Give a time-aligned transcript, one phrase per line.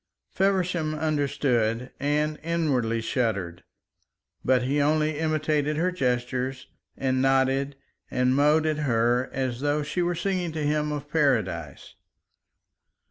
[0.31, 3.61] Feversham understood and inwardly shuddered,
[4.43, 6.65] but he only imitated her gestures
[6.97, 7.75] and nodded
[8.09, 11.93] and mowed at her as though she was singing to him of Paradise.